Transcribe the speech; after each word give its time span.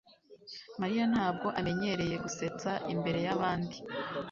mariya 0.79 1.05
ntabwo 1.13 1.47
amenyereye 1.59 2.15
gusetsa 2.23 2.71
imbere 2.93 3.19
yabandi 3.27 3.77